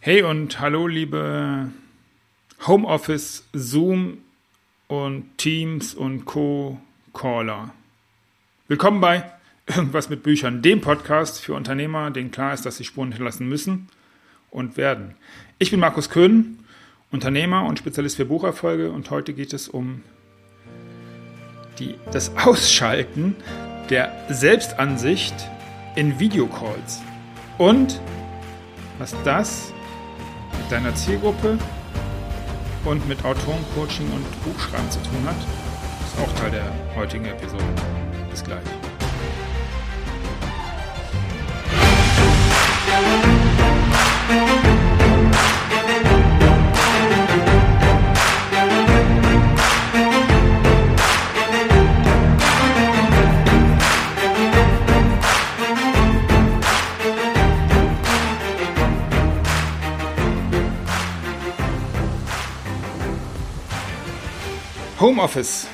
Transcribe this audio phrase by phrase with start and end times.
[0.00, 1.72] Hey und hallo, liebe
[2.68, 4.18] Homeoffice, Zoom
[4.86, 7.74] und Teams und Co-Caller.
[8.68, 9.24] Willkommen bei
[9.66, 13.88] Irgendwas mit Büchern, dem Podcast für Unternehmer, denen klar ist, dass sie Spuren hinterlassen müssen
[14.52, 15.16] und werden.
[15.58, 16.60] Ich bin Markus Köhn,
[17.10, 20.04] Unternehmer und Spezialist für Bucherfolge und heute geht es um
[21.80, 23.34] die, das Ausschalten
[23.90, 25.34] der Selbstansicht
[25.96, 27.02] in Videocalls
[27.58, 28.00] und
[29.00, 29.77] was das mit
[30.68, 31.58] deiner Zielgruppe
[32.84, 35.36] und mit Autorencoaching und Buchschreiben zu tun hat.
[35.36, 37.64] ist auch Teil der heutigen Episode.
[38.30, 38.77] Bis gleich.
[65.00, 65.68] Homeoffice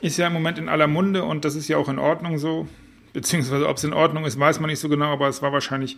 [0.00, 2.68] ist ja im Moment in aller Munde und das ist ja auch in Ordnung so.
[3.12, 5.96] Beziehungsweise ob es in Ordnung ist, weiß man nicht so genau, aber es war wahrscheinlich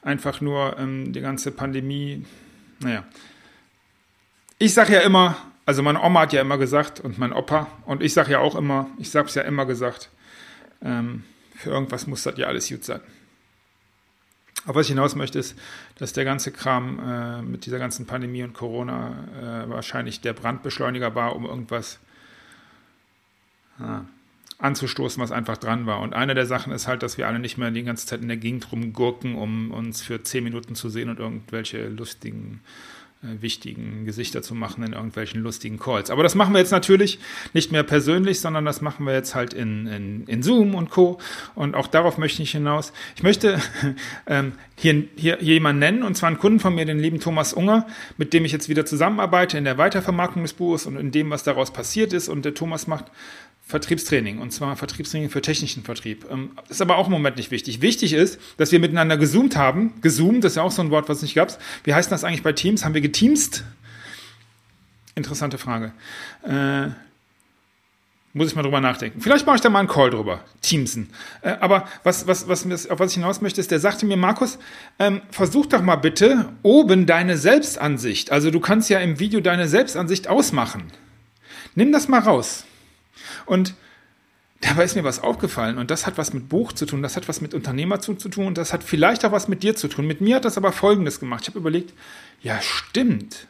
[0.00, 2.24] einfach nur ähm, die ganze Pandemie.
[2.80, 3.04] Naja.
[4.58, 8.02] Ich sage ja immer, also meine Oma hat ja immer gesagt und mein Opa und
[8.02, 10.10] ich sage ja auch immer, ich habe es ja immer gesagt,
[10.82, 13.00] ähm, für irgendwas muss das ja alles gut sein.
[14.68, 15.58] Auf was ich hinaus möchte, ist,
[15.96, 21.14] dass der ganze Kram äh, mit dieser ganzen Pandemie und Corona äh, wahrscheinlich der Brandbeschleuniger
[21.14, 21.98] war, um irgendwas
[23.78, 24.04] ja,
[24.58, 26.00] anzustoßen, was einfach dran war.
[26.00, 28.28] Und eine der Sachen ist halt, dass wir alle nicht mehr die ganze Zeit in
[28.28, 32.60] der Gegend rumgurken, um uns für zehn Minuten zu sehen und irgendwelche lustigen
[33.20, 36.08] wichtigen Gesichter zu machen in irgendwelchen lustigen Calls.
[36.10, 37.18] Aber das machen wir jetzt natürlich
[37.52, 41.18] nicht mehr persönlich, sondern das machen wir jetzt halt in, in, in Zoom und Co.
[41.56, 42.92] Und auch darauf möchte ich hinaus.
[43.16, 43.60] Ich möchte
[44.28, 47.52] ähm, hier, hier, hier jemanden nennen, und zwar einen Kunden von mir, den lieben Thomas
[47.52, 47.88] Unger,
[48.18, 51.42] mit dem ich jetzt wieder zusammenarbeite in der Weitervermarktung des Buches und in dem, was
[51.42, 52.28] daraus passiert ist.
[52.28, 53.06] Und der Thomas macht
[53.68, 56.24] Vertriebstraining und zwar Vertriebstraining für technischen Vertrieb.
[56.30, 57.82] Ähm, ist aber auch im Moment nicht wichtig.
[57.82, 59.92] Wichtig ist, dass wir miteinander gezoomt haben.
[60.00, 61.56] Gezoomt, das ist ja auch so ein Wort, was es nicht gab.
[61.84, 62.86] Wie heißt das eigentlich bei Teams?
[62.86, 63.64] Haben wir geteamst?
[65.14, 65.92] Interessante Frage.
[66.44, 66.88] Äh,
[68.32, 69.20] muss ich mal drüber nachdenken.
[69.20, 70.40] Vielleicht mache ich da mal einen Call drüber.
[70.62, 71.10] Teamsen.
[71.42, 74.58] Äh, aber was, was, was, auf was ich hinaus möchte, ist, der sagte mir, Markus,
[74.98, 78.32] ähm, versuch doch mal bitte oben deine Selbstansicht.
[78.32, 80.84] Also du kannst ja im Video deine Selbstansicht ausmachen.
[81.74, 82.64] Nimm das mal raus.
[83.48, 83.74] Und
[84.60, 87.28] dabei ist mir was aufgefallen und das hat was mit Buch zu tun, das hat
[87.28, 90.06] was mit Unternehmer zu, tun und das hat vielleicht auch was mit dir zu tun.
[90.06, 91.42] Mit mir hat das aber Folgendes gemacht.
[91.42, 91.94] Ich habe überlegt,
[92.42, 93.46] ja stimmt.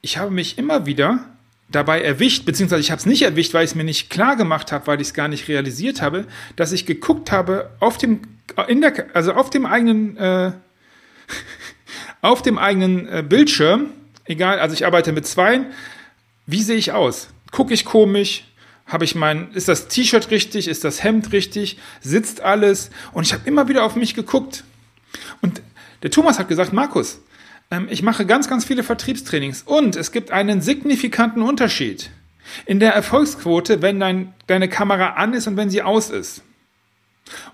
[0.00, 1.24] Ich habe mich immer wieder
[1.70, 4.72] dabei erwischt, beziehungsweise ich habe es nicht erwischt, weil ich es mir nicht klar gemacht
[4.72, 8.20] habe, weil ich es gar nicht realisiert habe, dass ich geguckt habe auf dem,
[8.68, 10.52] in der, also auf dem eigenen, äh,
[12.20, 13.90] auf dem eigenen äh, Bildschirm,
[14.26, 15.66] egal, also ich arbeite mit zweien,
[16.46, 17.28] wie sehe ich aus?
[17.50, 18.44] Gucke ich komisch?
[18.92, 20.68] Habe ich mein, ist das T-Shirt richtig?
[20.68, 21.78] Ist das Hemd richtig?
[22.02, 22.90] Sitzt alles?
[23.12, 24.64] Und ich habe immer wieder auf mich geguckt.
[25.40, 25.62] Und
[26.02, 27.22] der Thomas hat gesagt, Markus,
[27.70, 32.10] ähm, ich mache ganz, ganz viele Vertriebstrainings und es gibt einen signifikanten Unterschied
[32.66, 36.42] in der Erfolgsquote, wenn dein, deine Kamera an ist und wenn sie aus ist.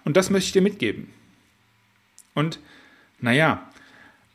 [0.04, 1.12] Und das möchte ich dir mitgeben.
[2.34, 2.58] Und
[3.20, 3.70] naja,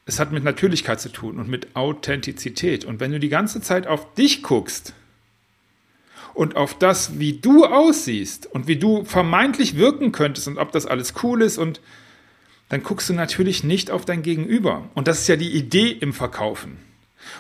[0.06, 2.85] es hat mit Natürlichkeit zu tun und mit Authentizität.
[2.85, 4.94] Und wenn du die ganze Zeit auf dich guckst,
[6.33, 10.85] und auf das, wie du aussiehst und wie du vermeintlich wirken könntest und ob das
[10.85, 11.81] alles cool ist und
[12.69, 14.89] dann guckst du natürlich nicht auf dein Gegenüber.
[14.95, 16.77] Und das ist ja die Idee im Verkaufen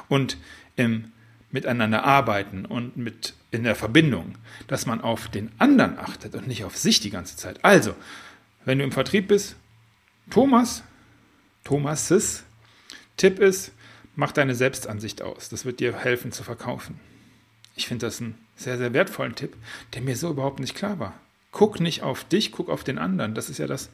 [0.07, 0.37] und
[0.75, 1.11] im
[1.51, 4.35] Miteinander arbeiten und mit in der Verbindung,
[4.67, 7.63] dass man auf den anderen achtet und nicht auf sich die ganze Zeit.
[7.63, 7.93] Also,
[8.65, 9.55] wenn du im Vertrieb bist,
[10.29, 10.83] Thomas,
[11.63, 12.43] Thomases
[13.17, 13.71] Tipp ist,
[14.15, 15.49] mach deine Selbstansicht aus.
[15.49, 16.99] Das wird dir helfen zu verkaufen.
[17.75, 19.55] Ich finde das einen sehr, sehr wertvollen Tipp,
[19.93, 21.13] der mir so überhaupt nicht klar war.
[21.51, 23.35] Guck nicht auf dich, guck auf den anderen.
[23.35, 23.89] Das ist ja das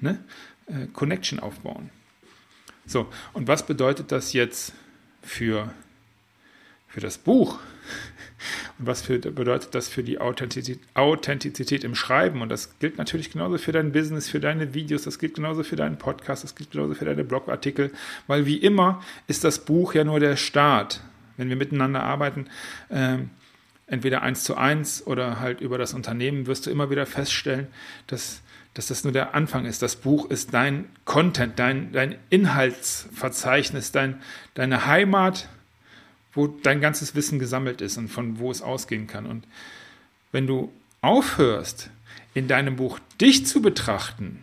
[0.00, 0.22] ne?
[0.66, 1.90] Äh, Connection aufbauen.
[2.86, 4.72] So, und was bedeutet das jetzt
[5.22, 5.72] für,
[6.88, 7.58] für das Buch?
[8.78, 12.42] Und was für, bedeutet das für die Authentizität, Authentizität im Schreiben?
[12.42, 15.76] Und das gilt natürlich genauso für dein Business, für deine Videos, das gilt genauso für
[15.76, 17.90] deinen Podcast, das gilt genauso für deine Blogartikel,
[18.26, 21.00] weil wie immer ist das Buch ja nur der Start
[21.36, 22.46] wenn wir miteinander arbeiten,
[22.88, 23.18] äh,
[23.86, 27.68] entweder eins zu eins oder halt über das Unternehmen, wirst du immer wieder feststellen,
[28.06, 28.42] dass,
[28.74, 29.82] dass das nur der Anfang ist.
[29.82, 34.20] Das Buch ist dein Content, dein, dein Inhaltsverzeichnis, dein,
[34.54, 35.48] deine Heimat,
[36.32, 39.26] wo dein ganzes Wissen gesammelt ist und von wo es ausgehen kann.
[39.26, 39.46] Und
[40.32, 41.90] wenn du aufhörst,
[42.34, 44.40] in deinem Buch dich zu betrachten,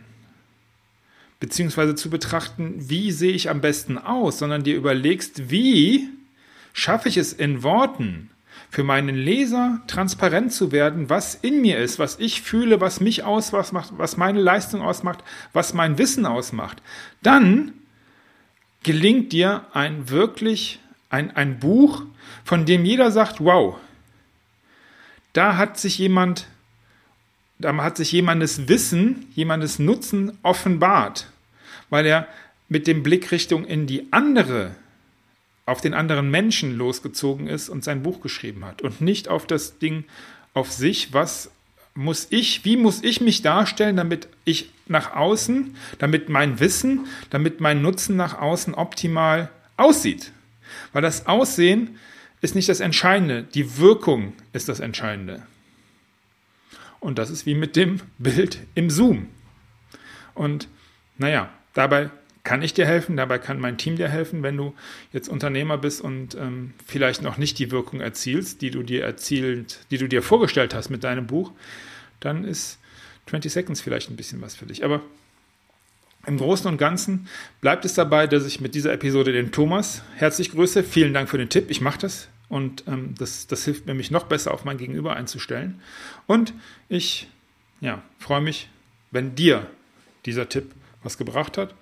[1.38, 6.08] beziehungsweise zu betrachten, wie sehe ich am besten aus, sondern dir überlegst, wie
[6.74, 8.28] schaffe ich es in Worten,
[8.68, 13.22] für meinen Leser transparent zu werden, was in mir ist, was ich fühle, was mich
[13.22, 15.22] ausmacht, was meine Leistung ausmacht,
[15.52, 16.82] was mein Wissen ausmacht,
[17.22, 17.72] dann
[18.82, 22.02] gelingt dir ein wirklich ein, ein Buch,
[22.44, 23.76] von dem jeder sagt, wow,
[25.32, 26.48] da hat sich jemand,
[27.60, 31.28] da hat sich jemandes Wissen, jemandes Nutzen offenbart,
[31.90, 32.26] weil er
[32.68, 34.74] mit dem Blick Richtung in die andere
[35.66, 39.78] auf den anderen Menschen losgezogen ist und sein Buch geschrieben hat und nicht auf das
[39.78, 40.04] Ding
[40.52, 41.50] auf sich, was
[41.94, 47.60] muss ich, wie muss ich mich darstellen, damit ich nach außen, damit mein Wissen, damit
[47.60, 50.32] mein Nutzen nach außen optimal aussieht.
[50.92, 51.98] Weil das Aussehen
[52.40, 55.42] ist nicht das Entscheidende, die Wirkung ist das Entscheidende.
[57.00, 59.28] Und das ist wie mit dem Bild im Zoom.
[60.34, 60.68] Und
[61.16, 62.10] naja, dabei
[62.44, 64.74] kann ich dir helfen, dabei kann mein Team dir helfen, wenn du
[65.12, 69.80] jetzt Unternehmer bist und ähm, vielleicht noch nicht die Wirkung erzielst, die du dir erzielt,
[69.90, 71.52] die du dir vorgestellt hast mit deinem Buch,
[72.20, 72.78] dann ist
[73.30, 74.84] 20 Seconds vielleicht ein bisschen was für dich.
[74.84, 75.00] Aber
[76.26, 77.28] im Großen und Ganzen
[77.62, 80.84] bleibt es dabei, dass ich mit dieser Episode den Thomas herzlich grüße.
[80.84, 84.10] Vielen Dank für den Tipp, ich mache das und ähm, das, das hilft mir, mich
[84.10, 85.80] noch besser auf mein Gegenüber einzustellen.
[86.26, 86.52] Und
[86.90, 87.26] ich
[87.80, 88.68] ja, freue mich,
[89.10, 89.66] wenn dir
[90.26, 91.74] dieser Tipp was gebracht hat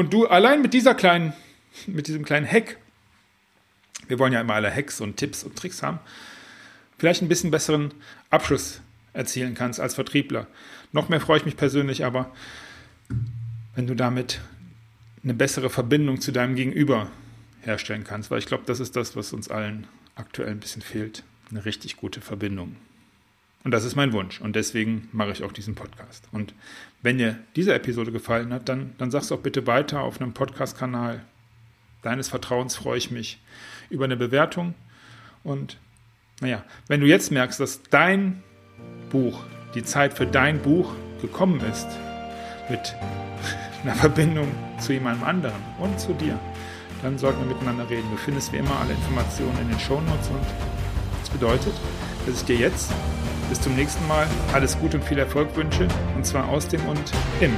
[0.00, 1.34] und du allein mit dieser kleinen,
[1.86, 2.78] mit diesem kleinen Hack,
[4.08, 5.98] wir wollen ja immer alle Hacks und Tipps und Tricks haben,
[6.96, 7.92] vielleicht ein bisschen besseren
[8.30, 8.80] Abschluss
[9.12, 10.46] erzielen kannst als Vertriebler.
[10.92, 12.32] Noch mehr freue ich mich persönlich aber,
[13.74, 14.40] wenn du damit
[15.22, 17.10] eine bessere Verbindung zu deinem Gegenüber
[17.60, 21.24] herstellen kannst, weil ich glaube, das ist das, was uns allen aktuell ein bisschen fehlt.
[21.50, 22.74] Eine richtig gute Verbindung.
[23.62, 24.40] Und das ist mein Wunsch.
[24.40, 26.26] Und deswegen mache ich auch diesen Podcast.
[26.32, 26.54] Und
[27.02, 31.22] wenn dir diese Episode gefallen hat, dann, dann sag's auch bitte weiter auf einem Podcast-Kanal.
[32.02, 33.38] Deines Vertrauens freue ich mich
[33.90, 34.74] über eine Bewertung.
[35.44, 35.78] Und
[36.40, 38.42] naja, wenn du jetzt merkst, dass dein
[39.10, 41.86] Buch, die Zeit für dein Buch gekommen ist,
[42.70, 42.94] mit
[43.82, 44.48] einer Verbindung
[44.78, 46.38] zu jemandem anderen und zu dir,
[47.02, 48.10] dann sollten wir miteinander reden.
[48.10, 50.46] Du findest wie immer alle Informationen in den Shownotes und
[51.20, 51.74] das bedeutet,
[52.26, 52.92] dass ich dir jetzt
[53.50, 54.26] bis zum nächsten Mal.
[54.54, 55.86] Alles Gute und viel Erfolg wünsche,
[56.16, 57.52] und zwar aus dem und im